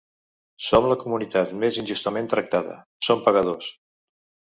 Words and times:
Som 0.67 0.87
la 0.91 0.97
comunitat 1.03 1.53
més 1.65 1.79
injustament 1.83 2.33
tractada, 2.35 2.81
som 3.11 3.25
pagadors. 3.31 3.73